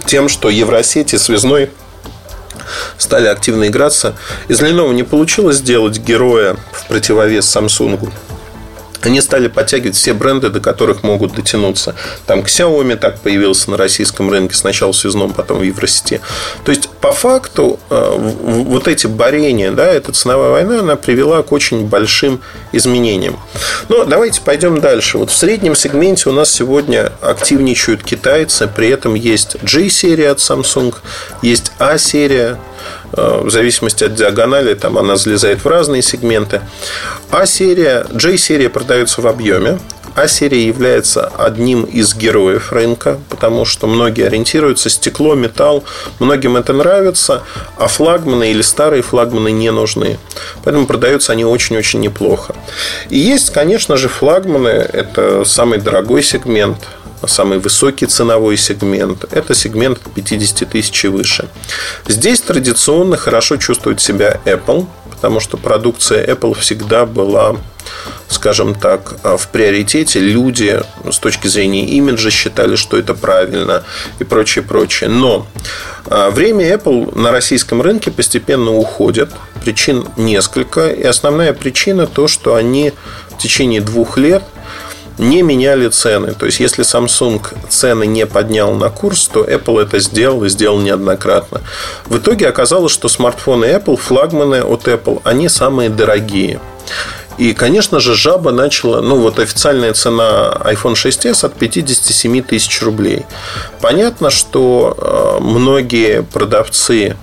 [0.06, 1.72] тем, что Евросеть и связной
[2.98, 4.16] стали активно играться.
[4.48, 8.12] Из Lenovo не получилось сделать героя в противовес Samsung.
[9.06, 11.96] Они стали подтягивать все бренды, до которых могут дотянуться.
[12.26, 16.22] Там Xiaomi так появился на российском рынке, сначала в связном, потом в Евросети.
[16.64, 21.52] То есть, по факту, э, вот эти борения, да, эта ценовая война, она привела к
[21.52, 22.42] очень большим
[22.72, 23.40] изменениям.
[23.90, 25.18] Но давайте пойдем дальше.
[25.18, 30.96] Вот в среднем сегменте у нас сегодня активничают китайцы, при этом есть J-серия от Samsung,
[31.42, 32.58] есть A-серия,
[33.16, 36.62] в зависимости от диагонали, там она залезает в разные сегменты.
[37.32, 39.80] А-серия, J-серия продается в объеме.
[40.16, 45.84] А-серия является одним из героев рынка, потому что многие ориентируются стекло, металл,
[46.20, 47.44] многим это нравится,
[47.78, 50.18] а флагманы или старые флагманы не нужны.
[50.64, 52.56] Поэтому продаются они очень-очень неплохо.
[53.10, 56.78] И есть, конечно же, флагманы, это самый дорогой сегмент,
[57.28, 61.50] самый высокий ценовой сегмент– это сегмент 50 тысяч и выше.
[62.08, 67.56] Здесь традиционно хорошо чувствует себя Apple, потому что продукция Apple всегда была
[68.28, 70.20] скажем так, в приоритете.
[70.20, 73.84] Люди с точки зрения имиджа считали, что это правильно
[74.20, 75.10] и прочее, прочее.
[75.10, 75.46] Но
[76.08, 79.30] а, время Apple на российском рынке постепенно уходит.
[79.62, 80.90] Причин несколько.
[80.90, 82.94] И основная причина то, что они
[83.30, 84.44] в течение двух лет–
[85.18, 86.34] не меняли цены.
[86.34, 90.80] То есть, если Samsung цены не поднял на курс, то Apple это сделал и сделал
[90.80, 91.62] неоднократно.
[92.06, 96.60] В итоге оказалось, что смартфоны Apple, флагманы от Apple, они самые дорогие.
[97.38, 103.26] И, конечно же, жаба начала, ну вот официальная цена iPhone 6s от 57 тысяч рублей.
[103.82, 107.18] Понятно, что э, многие продавцы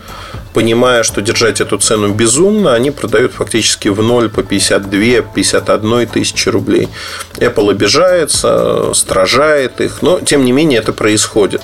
[0.52, 6.88] понимая, что держать эту цену безумно, они продают фактически в ноль по 52-51 тысячи рублей.
[7.36, 11.62] Apple обижается, стражает их, но тем не менее это происходит.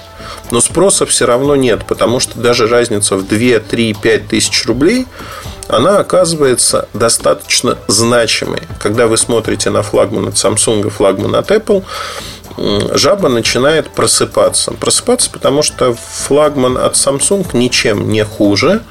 [0.50, 5.06] Но спроса все равно нет, потому что даже разница в 2, 3, 5 тысяч рублей
[5.68, 8.62] она оказывается достаточно значимой.
[8.80, 11.84] Когда вы смотрите на флагман от Samsung, флагман от Apple,
[12.94, 14.72] жаба начинает просыпаться.
[14.72, 18.82] Просыпаться, потому что флагман от Samsung ничем не хуже.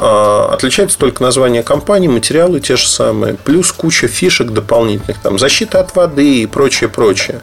[0.00, 5.80] А, отличается только название компании, материалы те же самые, плюс куча фишек дополнительных, там защита
[5.80, 7.40] от воды и прочее, прочее.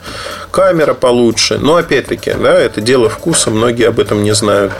[0.51, 4.71] Камера получше, но опять-таки, да, это дело вкуса, многие об этом не знают.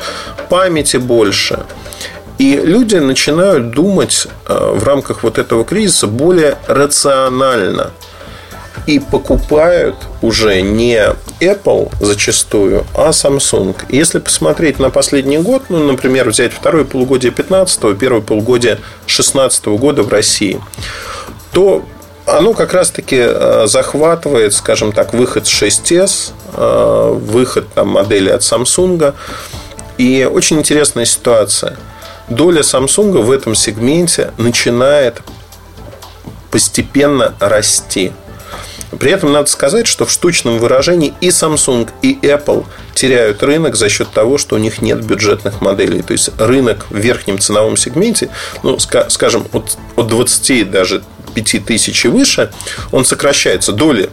[0.50, 1.66] Памяти больше.
[2.38, 7.92] И люди начинают думать а, в рамках вот этого кризиса более рационально
[8.88, 11.02] и покупают уже не
[11.40, 13.76] Apple зачастую, а Samsung.
[13.90, 20.04] Если посмотреть на последний год, ну, например, взять второе полугодие 15 первое полугодие 16 года
[20.04, 20.62] в России,
[21.52, 21.84] то
[22.26, 29.14] оно как раз-таки э, захватывает, скажем так, выход 6s, э, выход там, модели от Samsung.
[29.98, 31.78] И очень интересная ситуация.
[32.28, 35.22] Доля Samsung в этом сегменте начинает
[36.50, 38.12] постепенно расти.
[39.00, 43.90] При этом надо сказать, что в штучном выражении и Samsung, и Apple теряют рынок за
[43.90, 46.02] счет того, что у них нет бюджетных моделей.
[46.02, 48.30] То есть рынок в верхнем ценовом сегменте,
[48.64, 51.04] ну, скажем, от, от 20 даже
[51.34, 52.52] 5 тысяч и выше,
[52.92, 53.74] он сокращается.
[53.74, 54.10] Доли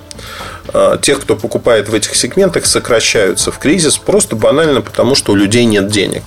[0.68, 5.34] а, тех, кто покупает в этих сегментах, сокращаются в кризис просто банально потому, что у
[5.36, 6.22] людей нет денег.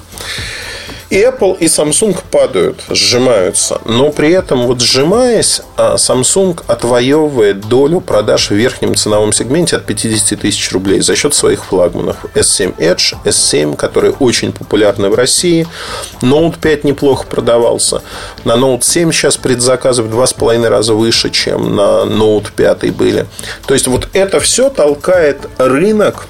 [1.10, 3.80] И Apple, и Samsung падают, сжимаются.
[3.86, 9.86] Но при этом, вот сжимаясь, а, Samsung отвоевывает долю продаж в верхнем ценовом сегменте от
[9.86, 12.18] 50 тысяч рублей за счет своих флагманов.
[12.34, 15.68] S7 Edge, S7, которые очень популярны в России.
[16.22, 18.02] Note 5 неплохо продавался.
[18.44, 23.28] На Note 7 сейчас предзаказы в 2,5 раза выше, чем на Note 5 были.
[23.68, 26.28] То есть, вот это все толкает рынок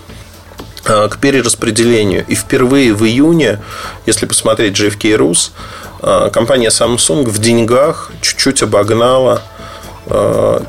[0.86, 2.26] к перераспределению.
[2.28, 3.60] И впервые в июне,
[4.06, 5.52] если посмотреть JFK Rus,
[6.02, 9.55] э, компания Samsung в деньгах чуть-чуть обогнала Э,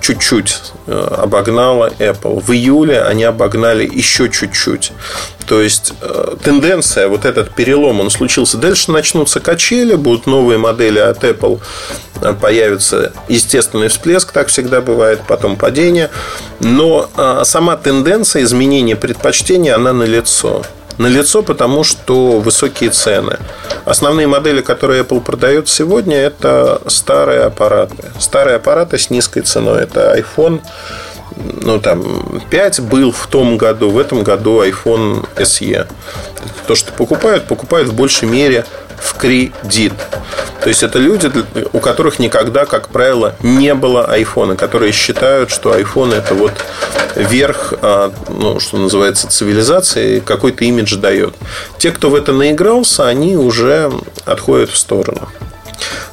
[0.01, 2.41] чуть-чуть э, обогнала Apple.
[2.41, 4.93] В июле они обогнали еще чуть-чуть.
[5.47, 8.57] То есть э, тенденция, вот этот перелом, он случился.
[8.57, 11.61] Дальше начнутся качели, будут новые модели от Apple,
[12.41, 16.11] появится естественный всплеск, так всегда бывает, потом падение.
[16.61, 17.11] Но
[17.45, 20.63] сама тенденция изменения предпочтения, она налицо
[20.99, 23.39] налицо, потому что высокие цены.
[23.85, 28.11] Основные модели, которые Apple продает сегодня, это старые аппараты.
[28.19, 29.83] Старые аппараты с низкой ценой.
[29.83, 30.61] Это iPhone
[31.37, 35.87] ну, там, 5 был в том году, в этом году iPhone SE.
[36.67, 38.65] То, что покупают, покупают в большей мере
[38.97, 39.93] в кредит.
[40.63, 41.31] То есть это люди,
[41.73, 46.53] у которых никогда, как правило, не было айфона, которые считают, что iPhone это вот
[47.15, 51.35] верх, а, ну, что называется, цивилизации, какой-то имидж дает.
[51.79, 53.93] Те, кто в это наигрался, они уже
[54.25, 55.29] отходят в сторону.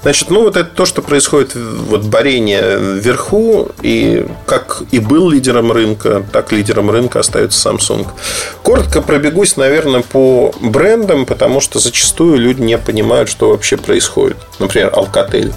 [0.01, 5.71] Значит, ну вот это то, что происходит, вот борение вверху, и как и был лидером
[5.71, 8.07] рынка, так лидером рынка остается Samsung.
[8.61, 14.37] Коротко пробегусь, наверное, по брендам, потому что зачастую люди не понимают, что вообще происходит.
[14.59, 15.53] Например, Alcatel.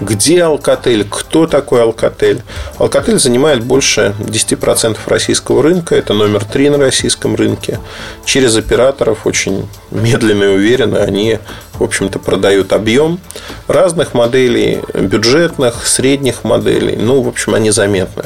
[0.00, 1.06] Где Alcatel?
[1.08, 2.42] Кто такой Alcatel?
[2.78, 5.94] Alcatel занимает больше 10% российского рынка.
[5.94, 7.78] Это номер три на российском рынке.
[8.24, 11.38] Через операторов очень медленно и уверенно они,
[11.74, 13.20] в общем-то, продают объем
[13.68, 16.96] разных моделей, бюджетных, средних моделей.
[16.96, 18.24] Ну, в общем, они заметны.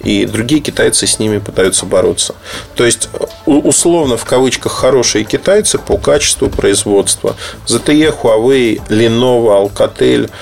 [0.00, 2.34] И другие китайцы с ними пытаются бороться.
[2.74, 3.08] То есть,
[3.46, 7.36] условно, в кавычках, хорошие китайцы по качеству производства.
[7.68, 10.28] ZTE, Huawei, Lenovo, Alcatel–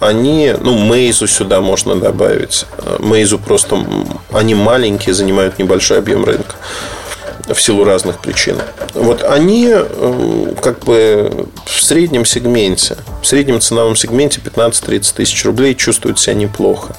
[0.00, 2.66] они, ну, Мейзу сюда можно добавить.
[3.00, 3.84] Мейзу просто,
[4.32, 6.54] они маленькие, занимают небольшой объем рынка
[7.54, 8.58] в силу разных причин.
[8.94, 15.74] Вот они э, как бы в среднем сегменте, в среднем ценовом сегменте 15-30 тысяч рублей
[15.74, 16.96] чувствуют себя неплохо.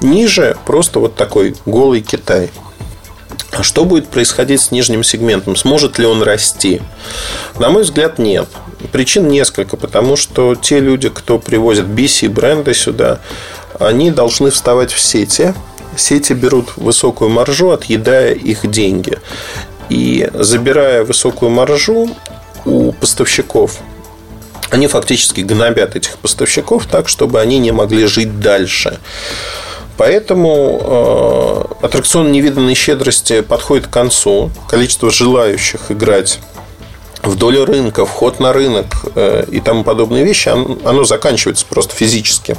[0.00, 2.50] Ниже просто вот такой голый Китай.
[3.52, 5.54] А что будет происходить с нижним сегментом?
[5.54, 6.82] Сможет ли он расти?
[7.60, 8.48] На мой взгляд, нет.
[8.92, 13.20] Причин несколько, потому что те люди, кто привозят BC бренды сюда,
[13.78, 15.54] они должны вставать в сети.
[15.96, 19.18] Сети берут высокую маржу, отъедая их деньги.
[19.88, 22.10] И забирая высокую маржу
[22.64, 23.78] у поставщиков,
[24.70, 28.98] они фактически гнобят этих поставщиков так, чтобы они не могли жить дальше.
[29.96, 34.50] Поэтому э, аттракцион невиданной щедрости подходит к концу.
[34.68, 36.40] Количество желающих играть
[37.26, 42.56] в долю рынка, вход на рынок э, и тому подобные вещи, оно, заканчивается просто физически.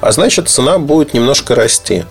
[0.00, 2.04] А значит, цена будет немножко расти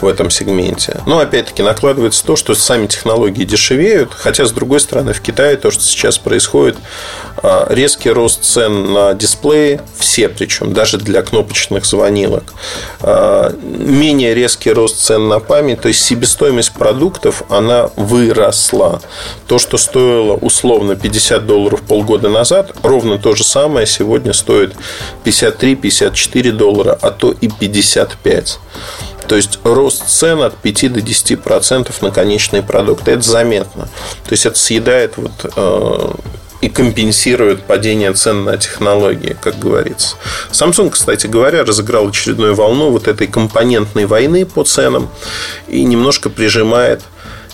[0.00, 1.00] в этом сегменте.
[1.06, 4.12] Но опять-таки накладывается то, что сами технологии дешевеют.
[4.14, 6.76] Хотя, с другой стороны, в Китае то, что сейчас происходит,
[7.42, 12.44] а, резкий рост цен на дисплеи, все причем, даже для кнопочных звонилок.
[13.00, 19.00] А, менее резкий рост цен на память, то есть себестоимость продуктов, она выросла.
[19.46, 24.74] То, что стоило условно 50 долларов полгода назад, ровно то же самое сегодня стоит
[25.24, 28.58] 53-54 доллара, а то и 55.
[29.26, 33.12] То есть рост цен от 5 до 10% на конечные продукты.
[33.12, 33.88] Это заметно.
[34.24, 36.10] То есть это съедает вот, э,
[36.60, 40.16] и компенсирует падение цен на технологии, как говорится.
[40.50, 45.08] Samsung, кстати говоря, разыграл очередную волну вот этой компонентной войны по ценам
[45.68, 47.02] и немножко прижимает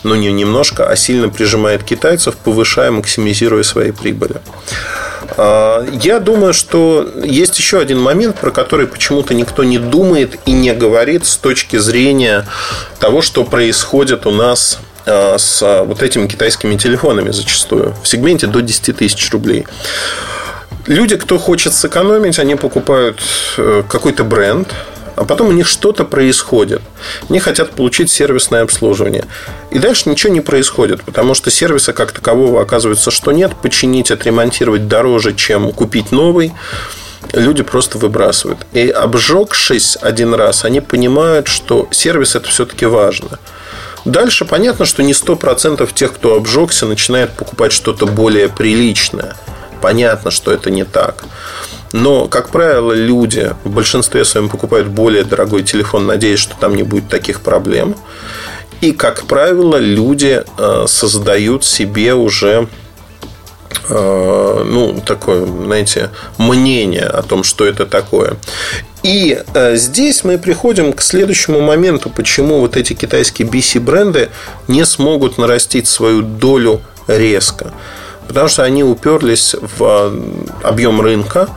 [0.04, 4.36] ну не немножко, а сильно прижимает китайцев, повышая, максимизируя свои прибыли.
[5.36, 10.52] А, я думаю, что есть еще один момент, про который почему-то никто не думает и
[10.52, 12.46] не говорит с точки зрения
[12.98, 18.60] того, что происходит у нас а, с вот этими китайскими телефонами зачастую в сегменте до
[18.60, 19.66] 10 тысяч рублей.
[20.86, 23.18] Люди, кто хочет сэкономить, они покупают
[23.56, 24.68] э, какой-то бренд,
[25.16, 26.82] а потом у них что-то происходит.
[27.28, 29.24] Они хотят получить сервисное обслуживание.
[29.70, 33.52] И дальше ничего не происходит, потому что сервиса как такового оказывается, что нет.
[33.62, 36.52] Починить, отремонтировать дороже, чем купить новый
[37.32, 38.66] люди просто выбрасывают.
[38.72, 43.38] И обжегшись один раз, они понимают, что сервис это все-таки важно.
[44.04, 49.34] Дальше понятно, что не 100% тех, кто обжегся, начинает покупать что-то более приличное.
[49.80, 51.24] Понятно, что это не так.
[51.94, 56.82] Но, как правило, люди в большинстве своем покупают более дорогой телефон, надеясь, что там не
[56.82, 57.94] будет таких проблем.
[58.80, 62.66] И, как правило, люди э, создают себе уже
[63.88, 68.38] э, ну, такое, знаете, мнение о том, что это такое.
[69.04, 74.30] И э, здесь мы приходим к следующему моменту, почему вот эти китайские BC-бренды
[74.66, 77.72] не смогут нарастить свою долю резко.
[78.26, 81.48] Потому что они уперлись в э, объем рынка,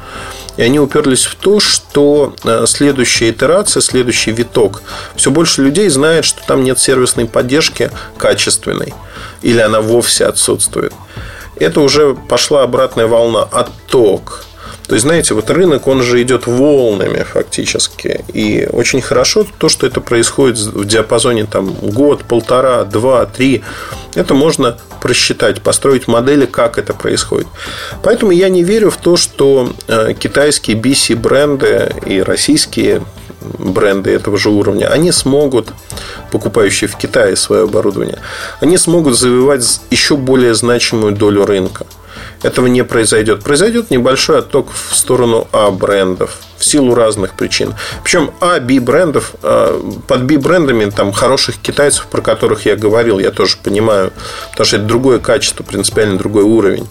[0.57, 4.81] и они уперлись в то, что э, следующая итерация, следующий виток,
[5.15, 8.93] все больше людей знает, что там нет сервисной поддержки качественной,
[9.43, 10.93] или она вовсе отсутствует.
[11.59, 14.46] Это уже пошла обратная волна, отток.
[14.87, 18.23] То есть, знаете, вот рынок, он же идет волнами фактически.
[18.33, 23.63] И очень хорошо то, что это происходит в диапазоне там, год, полтора, два, три.
[24.15, 27.47] Это можно просчитать, построить модели, как это происходит.
[28.01, 33.03] Поэтому я не верю в то, что э, китайские BC-бренды и российские
[33.59, 35.69] бренды этого же уровня, они смогут,
[36.31, 38.19] покупающие в Китае свое оборудование,
[38.59, 41.85] они смогут завоевать еще более значимую долю рынка
[42.43, 43.43] этого не произойдет.
[43.43, 47.73] Произойдет небольшой отток в сторону А брендов в силу разных причин.
[48.03, 53.19] Причем А, Б брендов, а, под Б брендами там хороших китайцев, про которых я говорил,
[53.19, 54.11] я тоже понимаю,
[54.51, 56.87] потому что это другое качество, принципиально другой уровень.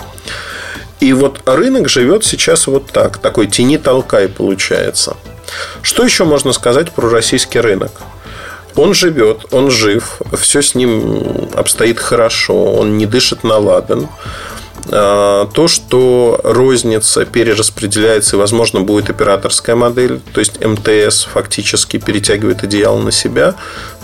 [1.01, 5.17] И вот рынок живет сейчас вот так, такой тени-толкай получается.
[5.83, 7.93] Что еще можно сказать про российский рынок?
[8.77, 14.09] Он живет, он жив, все с ним обстоит хорошо, он не дышит на ладан.
[14.91, 22.63] А, то, что розница перераспределяется и, возможно, будет операторская модель, то есть МТС фактически перетягивает
[22.63, 23.55] одеяло на себя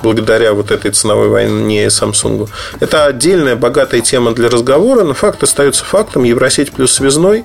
[0.02, 2.48] благодаря вот этой ценовой войне Samsung.
[2.80, 6.24] Это отдельная богатая тема для разговора, но факт остается фактом.
[6.24, 7.44] Евросеть плюс связной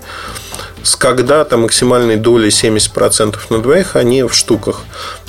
[0.87, 4.83] с когда-то максимальной долей 70% на двоих, они в штуках.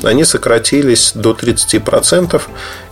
[0.05, 2.41] Они сократились до 30%.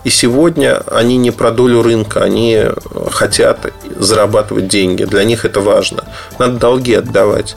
[0.02, 2.64] И сегодня они не про долю рынка, они
[3.12, 5.04] хотят зарабатывать деньги.
[5.04, 6.06] Для них это важно.
[6.40, 7.54] Надо долги отдавать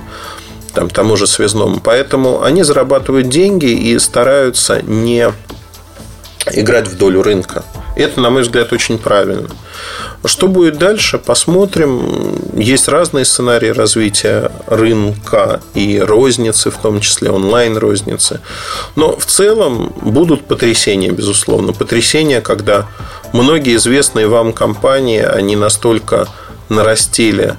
[0.75, 1.79] там, тому же связному.
[1.83, 5.33] Поэтому они зарабатывают деньги и стараются не
[6.51, 7.63] играть в долю рынка.
[7.99, 9.49] Это, на мой взгляд, очень правильно.
[10.23, 12.33] Что будет дальше, посмотрим.
[12.55, 18.39] Есть разные сценарии развития рынка и розницы, в том числе онлайн-розницы.
[18.95, 21.73] Но в целом будут потрясения, безусловно.
[21.73, 22.87] Потрясения, когда
[23.33, 26.27] многие известные вам компании, они настолько
[26.69, 27.57] нарастили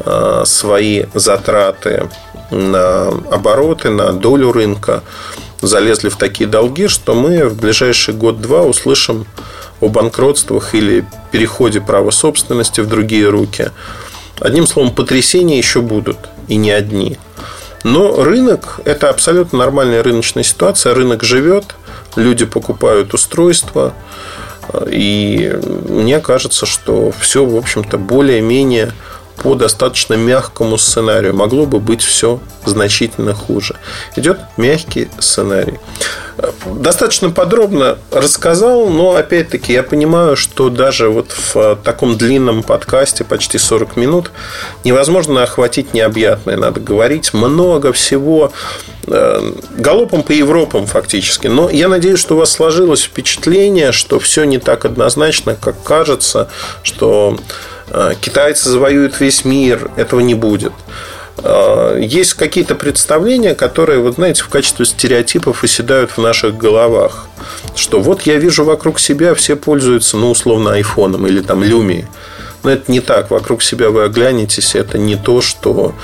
[0.00, 2.10] а, свои затраты
[2.50, 5.04] на обороты, на долю рынка,
[5.62, 9.26] залезли в такие долги, что мы в ближайший год-два услышим
[9.80, 13.70] о банкротствах или переходе права собственности в другие руки.
[14.40, 16.18] Одним словом, потрясения еще будут,
[16.48, 17.18] и не одни.
[17.84, 20.94] Но рынок– это абсолютно нормальная рыночная ситуация.
[20.94, 21.76] Рынок живет,
[22.16, 23.94] люди покупают устройства,
[24.90, 25.56] и
[25.88, 28.92] мне кажется, что все, в общем-то, более-менее
[29.42, 31.34] по достаточно мягкому сценарию.
[31.34, 33.76] Могло бы быть все значительно хуже.
[34.16, 35.78] Идет мягкий сценарий.
[36.66, 43.56] Достаточно подробно рассказал, но опять-таки я понимаю, что даже вот в таком длинном подкасте, почти
[43.56, 44.30] 40 минут,
[44.84, 46.56] невозможно охватить необъятное.
[46.56, 48.52] Надо говорить много всего
[49.06, 51.46] э, галопом по Европам фактически.
[51.46, 56.48] Но я надеюсь, что у вас сложилось впечатление, что все не так однозначно, как кажется,
[56.82, 57.75] что Э,
[58.20, 60.72] китайцы завоюют весь мир, этого не будет.
[61.38, 67.26] Э, есть какие-то представления, которые, вот знаете, в качестве стереотипов оседают в наших головах.
[67.74, 72.08] Что вот я вижу вокруг себя, все пользуются, ну, условно, айфоном или там люми.
[72.62, 73.30] Но это не так.
[73.30, 75.94] Вокруг себя вы оглянетесь, это не то, что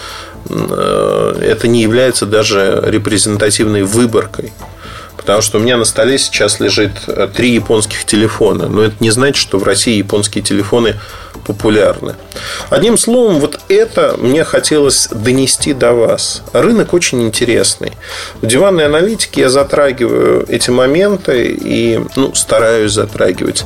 [0.48, 4.52] э, это не является даже репрезентативной выборкой.
[5.16, 8.68] Потому что у меня на столе сейчас лежит э, три японских телефона.
[8.68, 10.96] Но это не значит, что в России японские телефоны
[11.46, 12.14] популярны.
[12.70, 16.42] Одним словом, вот это мне хотелось донести до вас.
[16.52, 17.92] Рынок очень интересный.
[18.40, 23.64] В диванной аналитике я затрагиваю эти моменты и ну, стараюсь затрагивать.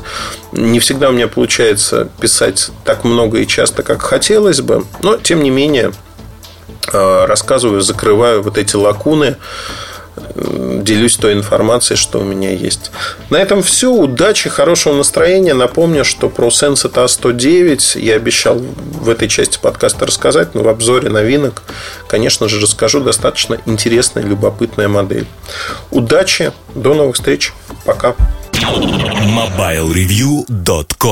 [0.53, 5.43] Не всегда у меня получается писать так много и часто, как хотелось бы, но тем
[5.43, 5.93] не менее
[6.93, 9.37] э, рассказываю, закрываю вот эти лакуны
[10.37, 12.91] делюсь той информацией, что у меня есть.
[13.31, 13.93] На этом все.
[13.93, 15.55] Удачи, хорошего настроения.
[15.55, 21.09] Напомню, что про Sense A109 я обещал в этой части подкаста рассказать, но в обзоре
[21.09, 21.63] новинок,
[22.09, 23.01] конечно же, расскажу.
[23.01, 25.27] Достаточно интересная, любопытная модель.
[25.91, 27.53] Удачи, до новых встреч.
[27.85, 28.15] Пока.
[28.53, 31.07] MobileReview.com